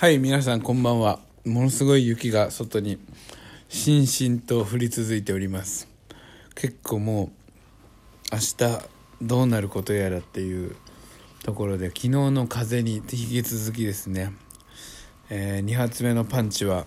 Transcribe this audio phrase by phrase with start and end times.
[0.00, 1.18] はい皆さんこんばんは。
[1.44, 3.00] ものすごい雪が外に
[3.68, 5.88] しんしんと降り続いております。
[6.54, 7.28] 結構もう
[8.30, 8.88] 明日
[9.20, 10.76] どうなることやらっていう
[11.42, 14.32] ところで昨日の風に引き続きですね、
[15.30, 16.86] えー、2発目のパンチは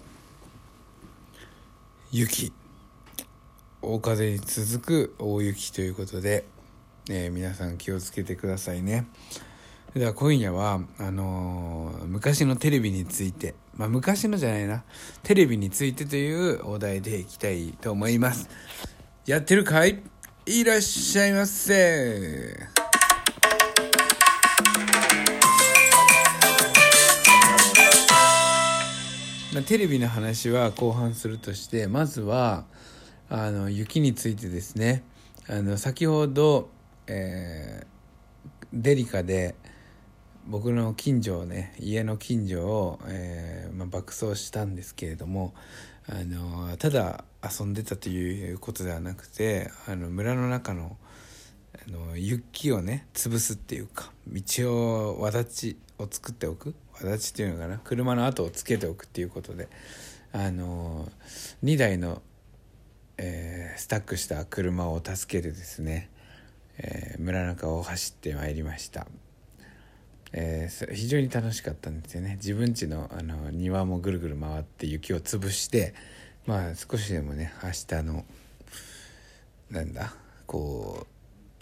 [2.14, 2.54] 雪。
[3.82, 6.46] 大風に続く大雪ということで、
[7.10, 9.06] えー、皆さん気をつけてくださいね。
[9.94, 14.86] では今夜はあのー、昔のテレビについて、まあ、昔のじゃないな。
[15.22, 18.48] テレビについてというお題でいきたいと思います。
[19.26, 20.02] やってるかい？
[20.46, 22.56] いらっしゃいませ。
[29.54, 32.64] まあ、テレビの話は後半するとしてまずは
[33.30, 35.04] あの雪についてですね。
[35.50, 36.70] あの先ほど、
[37.08, 39.56] えー、デリカで
[40.48, 45.54] 僕の近所をね家の近所を、えーまあ、爆走したんですけれども
[46.08, 50.98] あのただ遊んでたということではなくてあの村の中の
[51.74, 54.42] あの雪をね潰すっていうか道
[55.16, 59.70] をわだちを作っておくわだちっていうのかな車の跡をつけておくっていうことで
[60.34, 61.10] あの
[61.64, 62.22] 2台の、
[63.18, 66.10] えー、スタックした車を助けてですね、
[66.78, 69.08] えー、村中を走ってまいりました。
[70.34, 72.36] えー、非常に楽しかったんですよね。
[72.36, 75.94] 自分家のあの庭もぐるぐる回って雪を潰して
[76.46, 78.26] まあ少しでもね明日の
[79.70, 80.14] なんだ
[80.46, 81.08] こ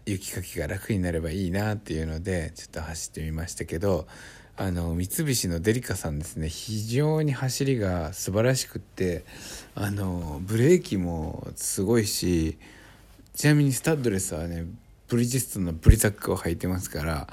[0.07, 4.07] う雪かきが楽になればいいなっていうのでちょっと走ってみましたけど
[4.55, 6.49] あの三菱のデリカさんですね。
[6.49, 9.23] 非常に走りが素晴らしくって
[9.73, 12.57] あのブレーキもすごいし
[13.33, 14.65] ちなみにスタッドレスはね
[15.07, 17.27] ブリヂストンのブリザックを履いてますから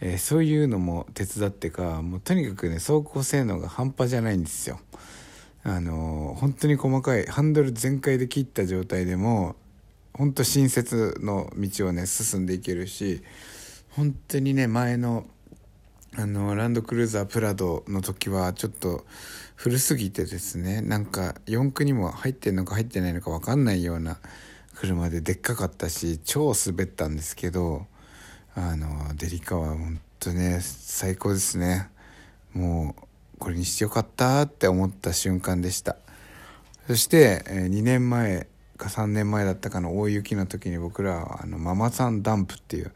[0.00, 4.80] えー、そういうのも手伝ってかもうとにかくね走行性能が半端じゃないんですよ。
[5.62, 9.56] あのー、本当に細かいハンドル全開で切った状態でも
[10.12, 13.22] 本当新雪の道をね進んでいけるし
[13.90, 15.24] 本当にね前の
[16.16, 19.04] あのランドクルーザープラドの時はちょっと
[19.56, 24.18] 古すぎてですねなんか四駆にも入ってんのか入ってないのか分かんないような
[24.76, 27.86] 車ででっかかったし超滑ったんですけど
[28.56, 31.90] あのデリカは本当ね最高ですね。
[32.52, 35.96] もうこれにしてよかったって思った瞬間でした。
[36.86, 42.92] そして、2年前か3年前だったかの大雪の時に僕らはあのママさんダンプっていう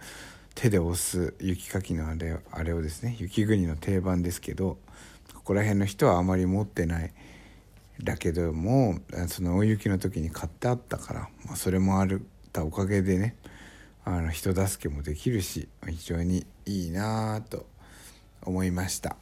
[0.55, 4.79] 手で押す雪かきのあれあれをですね雪国の定番ですけど
[5.35, 7.13] ここら辺の人はあまり持ってない。
[8.03, 13.35] だけどもその大雪の時に買ってあったから、まあ、それもあるたおかげでね
[14.11, 17.67] あの人助けもできるし非常にいいなと
[18.43, 19.17] 思いました。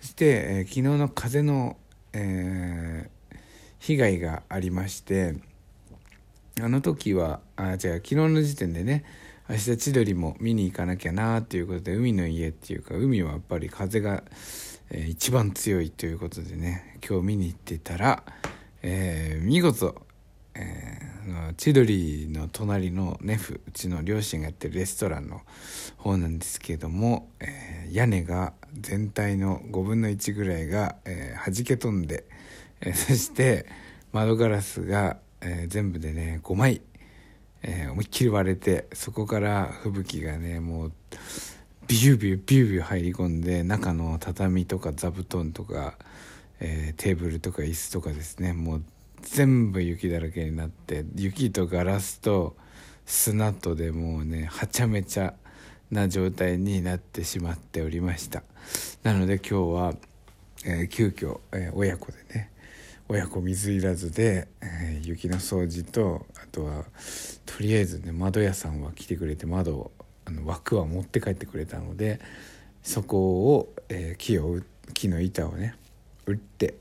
[0.00, 1.76] そして、えー、昨日の風の、
[2.12, 3.36] えー、
[3.78, 5.36] 被害がありまして
[6.60, 9.04] あの時はあ違う昨日の時点でね
[9.48, 14.24] 明日千鳥も見に行かなきゃなっていうことで海の家っていうか海はやっぱり風が、
[14.90, 18.24] えー、一番強いということでね今日見に行ってたら、
[18.82, 19.94] えー、見事
[20.54, 21.09] えー、
[21.56, 25.42] 千鳥の隣のネフうちの両親がやってるレストランの
[25.96, 32.24] 方なんですけれども、えー、屋根が全体の5分の1ぐらいが、えー、弾け飛んで、
[32.80, 33.66] えー、 そして
[34.12, 36.80] 窓ガラスが、えー、全部でね5枚、
[37.62, 40.92] えー、思いっきり割れてそこから吹雪がねもう
[41.86, 45.98] ビュービュービュービュー入り込んで中の畳とか座布団とか、
[46.60, 48.82] えー、テーブルとか椅子とかですねもう
[49.22, 52.56] 全部雪だらけになって雪とガラスと
[53.06, 55.34] 砂とでもうねはちゃめちゃ
[55.90, 58.42] な状態になってしまっておりました。
[59.02, 59.94] なので今日は、
[60.64, 62.50] えー、急遽、えー、親子でね
[63.08, 66.84] 親子水入らずで、えー、雪の掃除とあとは
[67.44, 69.92] とりあえずね窓屋さんは来てくれて窓を
[70.24, 72.20] あの枠は持って帰ってくれたので
[72.82, 74.60] そこを、えー、木を
[74.94, 75.74] 木の板をね
[76.26, 76.76] 打って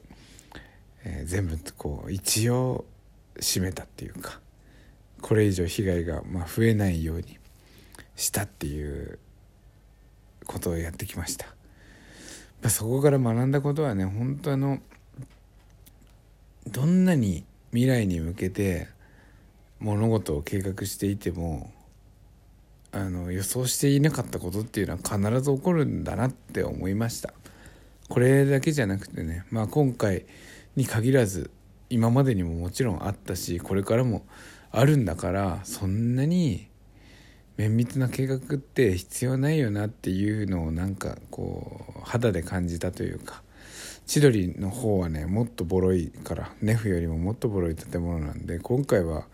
[1.03, 2.85] えー、全部こう一応
[3.39, 4.39] 閉めたっていうか
[5.21, 7.37] これ以上被害がま増えないように
[8.15, 9.19] したっていう
[10.45, 11.45] ことをやってきました。
[12.61, 14.79] まあ、そこから学んだことはね本当あの
[16.67, 18.87] どんなに未来に向けて
[19.79, 21.71] 物事を計画していても
[22.91, 27.33] あの予想していなかったことっていうのは必ず起こるんだなって思いました
[28.09, 30.25] これだけじゃなくてねまあ今回
[30.79, 31.51] に限らず
[31.89, 34.25] 今までにももちろんあったしこれからも
[34.71, 36.69] あるんだからそんなに
[37.57, 43.43] 綿密な計画って必要ないよなっていうのをなんかこう肌で感じたというか
[44.05, 49.25] 千鳥の方はねもっとボロいからネフよりももっとボロい建物なんで今回は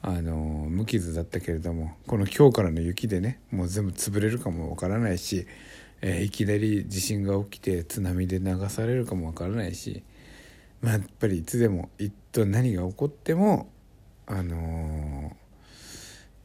[0.00, 0.34] あの
[0.70, 5.46] 無傷だったけれどもこの今日からの雪でねもう全部潰れるかもわからないし、
[6.00, 10.02] えー、いきなり地震が起きて津波で流されるかもわからないし、
[10.80, 13.70] まあ、やっぱりいつでもいっと何が起こっても
[14.26, 15.36] あの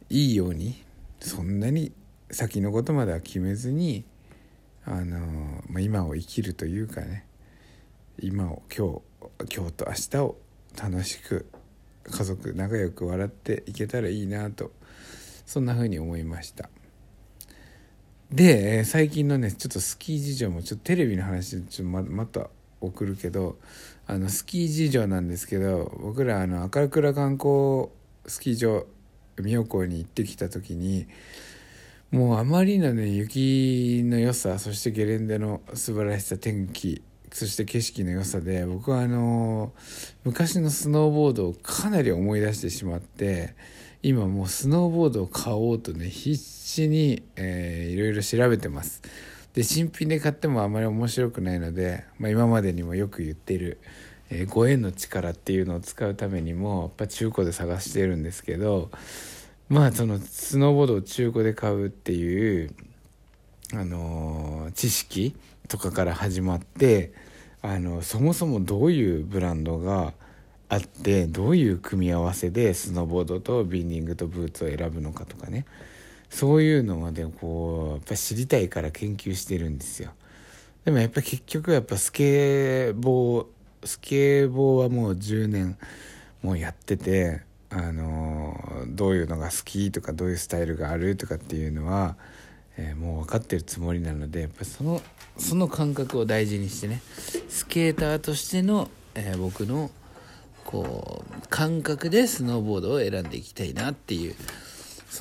[0.10, 0.84] ー、いいように
[1.20, 1.92] そんなに
[2.32, 4.06] 先のことまでは決めずに
[4.86, 5.22] あのー、
[5.70, 7.26] まあ、今を生きるというかね
[8.20, 9.02] 今を今
[9.48, 10.38] 日今日と明日を
[10.82, 11.48] 楽しく
[12.04, 14.72] 家族仲良く笑っていけたらいいなと
[15.46, 16.70] そんな風に思いました。
[18.32, 22.50] で最近のねちょっとスキー事情もちょっとテレビの話ちょっとままた
[22.82, 23.58] 送るけど
[24.08, 27.90] あのスキー事情なんですけど僕らあの赤倉観光
[28.26, 28.86] スキー場
[29.42, 31.08] 妙高に行ってきた時に
[32.12, 37.02] もうあまりのね雪の良さそしてゲレンデの素晴らしさ天気
[37.32, 39.72] そして景色の良さで僕はあの
[40.26, 43.56] 昔のスノーボードをかなり思い出してしまって
[44.04, 49.02] 今もうスノーボードを買おうとね必死に、えー、いろいろ調べてます。
[49.54, 53.80] で新品で買ってもあまり面白くないので、まあ、今までにもよく言ってる、
[54.30, 58.92] えー、ご縁の力っていうのを使うためにもやっぱ中古で探してるんですけど
[59.68, 62.74] まあそのスノーボードを中古で買うっていう
[63.74, 65.36] あのー、知識
[65.68, 67.14] とかから始まって
[67.62, 70.14] あのそもそもどういうブランドが
[70.68, 75.66] あってどういう組み合わせでスノーボードとビンディングとブーツを選ぶのかとかね。
[76.32, 80.12] そういうのまでこうやっぱ知りたいから研究してるんですよ。
[80.86, 83.46] でもやっぱ結局やっぱスケボー
[83.84, 85.78] スケボーはもう10年
[86.42, 88.58] もうやっててあの
[88.88, 92.16] どういうのが好きとかどういうスタイルがあるとかっていうのは、
[92.78, 95.02] えー、もう分かってるつもりなのでやっぱその
[95.38, 97.02] その感覚を大事にしてね
[97.50, 99.92] スケーターとしての、えー、僕の
[100.64, 104.36] こう感覚でスノーボードを選んでいきたいなっていう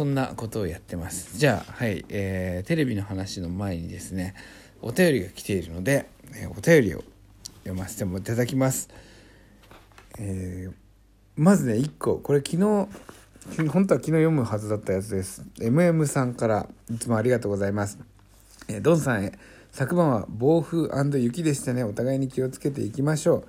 [0.01, 1.37] そんなことをやってます。
[1.37, 4.35] じゃあはい、えー、テレビの話の前にですね
[4.81, 7.05] お便りが来ているので、えー、お便りを
[7.65, 8.89] 読ませてもいただきます、
[10.19, 10.73] えー
[11.37, 12.17] まずね1個。
[12.17, 12.89] これ昨日本
[13.87, 15.45] 当は昨日読むはずだったやつです。
[15.59, 17.99] MM さんからいつもありがとうございます、
[18.69, 19.33] えー、ドンさんへ
[19.71, 20.89] 昨晩は暴風
[21.19, 21.85] 雪でしたね。
[21.85, 23.45] お互いに気をつけていきましょう。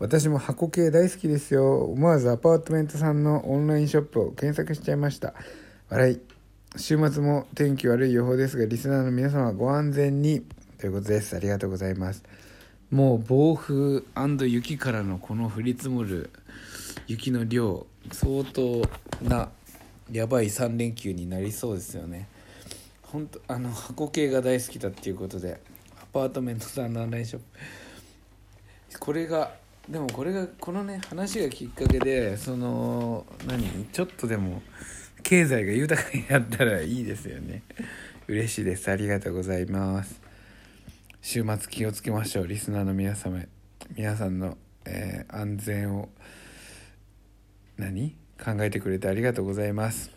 [0.00, 1.84] 私も箱系大好きですよ。
[1.84, 5.34] 思わずアパートメントさんのオンラインショップを検索しちゃいました。
[5.92, 6.20] 笑い。
[6.78, 10.42] 週末も天気悪い予報ですがリスナーの皆様ご安全に
[10.78, 11.36] ということです。
[11.36, 12.24] ありがとうございます。
[12.90, 14.02] もう暴風
[14.46, 16.30] 雪からのこの降り積もる
[17.08, 18.80] 雪の量相当
[19.20, 19.50] な
[20.10, 22.26] やばい3連休になりそうですよね。
[23.02, 25.60] 本当あの箱系が大好きだっていうことで
[26.00, 27.42] アパートメントさんのオンラインショッ
[28.92, 28.98] プ。
[28.98, 29.52] これが
[29.86, 34.62] でもこれがこのね話がきっかけでその何ちょっとでも
[35.22, 37.62] 経済が豊かになったらいいですよね。
[38.28, 38.90] 嬉しいです。
[38.90, 40.20] ありがとうございます。
[41.20, 42.46] 週末気をつけましょう。
[42.46, 43.42] リスナーの皆様
[43.96, 46.08] 皆さんの、えー、安全を
[47.78, 48.14] 何？
[48.42, 50.10] 考えてくれてありがとうございます。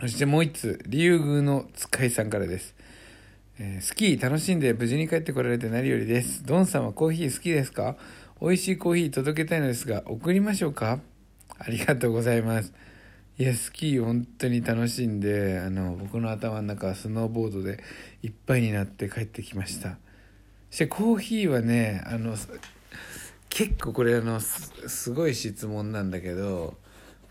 [0.00, 2.74] そしてもう一つ竜宮の使いさんからです、
[3.58, 6.44] えー、スキー楽しんで無事に帰ってこられて何よりです。
[6.44, 7.96] ドンさんはコーヒー好きですか？
[8.42, 10.98] 美味しいコーヒー届けたいのですが送りましょうか？
[11.58, 12.74] ありがとうございます。
[13.38, 17.82] いやスキー本当に楽しんであの僕の頭の中はスノーボードで
[18.22, 19.96] いっぱいになって帰ってきました。
[20.70, 22.36] そしてコーヒーはねあの
[23.48, 26.74] 結構これあのすごい質問なんだけど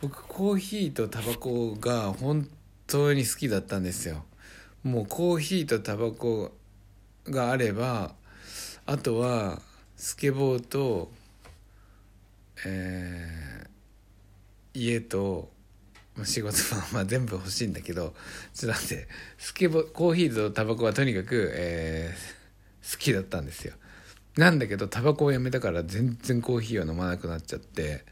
[0.02, 2.50] 僕コーヒーとタバコが本
[2.88, 4.26] 当に好きだったんですよ。
[4.84, 6.52] もうコーヒーとタバコ
[7.26, 8.16] があれば
[8.88, 9.62] あとは
[9.96, 11.12] スケボーと
[12.66, 15.52] えー、家と
[16.26, 18.14] 仕事はまあ全部欲しいんだけど
[18.54, 23.74] ちょっと待ってスケボーコーヒーとタバコはとにかく、えー、好きだったんですよ。
[24.38, 28.06] なんだけどタバコをやめたから全然コーヒーは飲まなくなっちゃって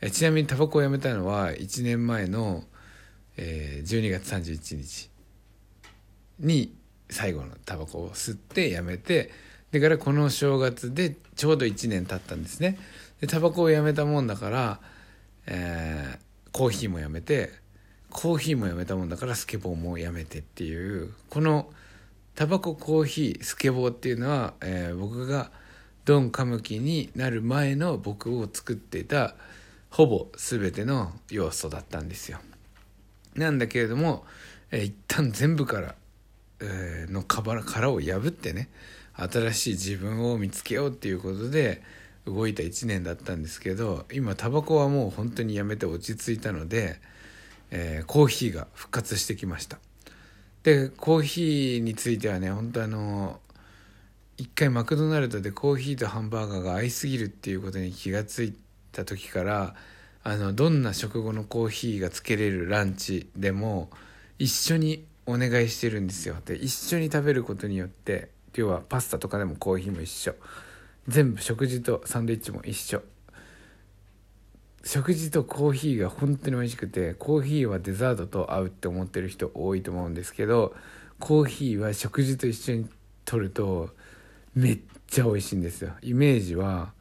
[0.00, 2.64] えちなみにタバコをやめたのは1年前の、
[3.36, 5.10] えー、12月31日
[6.40, 6.74] に
[7.08, 9.30] 最後のタバコを吸ってやめて
[9.70, 12.78] だからこの正月でちょうど1年経ったんですね。
[13.20, 14.80] でタバコをやめたもんだから、
[15.46, 16.18] え、
[16.52, 17.50] コーヒーもやめて
[18.10, 21.70] コーヒーもやめたもんだからスケボーもやめてっていうこの
[22.34, 25.50] タバココーヒースケボーっていうのは、えー、僕が
[26.04, 29.34] ドンカムキになる前の僕を作っていた
[29.90, 32.38] ほぼ全ての要素だったんですよ。
[33.34, 34.24] なんだけれども、
[34.70, 35.94] えー、一旦全部から、
[36.60, 38.68] えー、の殻殻を破ってね
[39.14, 41.82] 新しい自分を見つけようっていうことで
[42.26, 47.00] 動いた1年だったんですけど今タバコはもう本当にやめて落ち着いたので、
[47.70, 49.78] えー、コーヒーが復活してきました。
[50.62, 53.40] でコーヒーについてはね本当あの
[54.38, 58.54] 一回マクドナルドでコーヒーとハンバーガーが合いすぎるっていうことに気がつい
[58.92, 59.74] た時から
[60.24, 63.90] あのどんな食後のコーヒーがつけれるランチでも
[64.38, 66.36] 一緒にお願いしてるんですよ。
[66.44, 70.34] で一緒に食べることによって要はパスタとかでもコーヒーも一緒。
[71.08, 73.02] 全部食事とサンドイッチも一緒。
[74.84, 80.74] 食事とコーヒーが本当に美味しくてコーヒーはデザートと合うって思ってる人多いと思うんですけど
[81.20, 82.88] コーヒーは食事と一緒に
[83.24, 83.90] 取ると
[84.54, 85.92] めっちゃ美味しいんですよ。
[86.02, 86.92] イメージは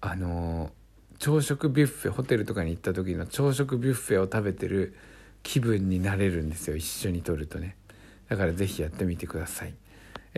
[0.00, 0.72] あの
[1.18, 4.94] 朝食ビュッフェホテルとかに行った時の朝食ビュッフェを食べてる
[5.42, 6.76] 気分になれるんですよ。
[6.76, 7.76] 一緒に取るとね。
[8.28, 9.74] だから是非やってみてください、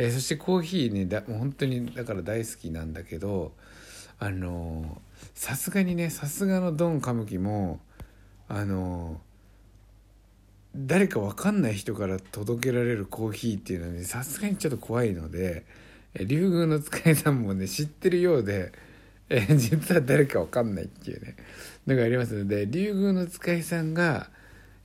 [0.01, 3.51] えー、そしてコーヒーねだ本当にだから大好きなんだけど
[4.21, 5.03] あの
[5.35, 7.81] さすがにねさすがのドン・カムキも
[8.49, 9.21] あの
[10.77, 15.67] 誰か分かんない人から届けられるコーヒーっていうのはねさすがにちょっと怖いので
[16.15, 18.71] 竜宮の使いさんもね知ってるようで、
[19.29, 21.35] え、実は誰か分かんないっていうね
[21.89, 24.31] のがありますので竜宮の使いさんが、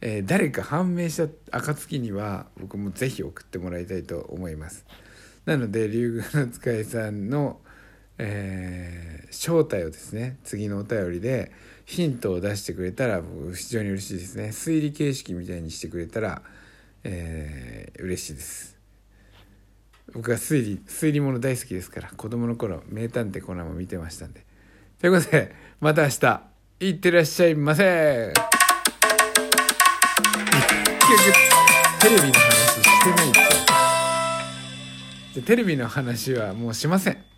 [0.06, 4.86] えー、誰か判明した暁には僕も是非送ってもらいたいと思います。
[5.46, 7.62] なので竜宮の使いさんの、
[8.18, 11.54] えー、正体をですね次のお便りで
[11.86, 14.48] ヒントを出してくれたら僕非常に嬉しいですね。
[14.48, 16.42] 推理形式みたいにしてくれたら、
[17.06, 18.78] えー、嬉しいです。
[20.14, 24.46] 僕は推理推理物大好きですから子供の頃名探偵コナンも見てましたんで。
[25.00, 26.42] ということでまた明日
[26.82, 28.34] いってらっしゃいませ！
[32.04, 33.32] テレビの話してないっ
[35.34, 35.42] て。
[35.42, 37.33] テレビの話はもうしません。